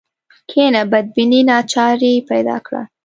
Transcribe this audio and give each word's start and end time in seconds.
کینه 0.51 0.81
بدبیني 0.91 1.41
ناچاري 1.49 2.13
پیدا 2.29 2.57
کړه 2.65 2.81